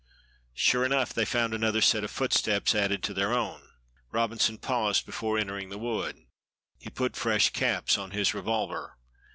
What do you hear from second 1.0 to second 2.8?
they found another set of footsteps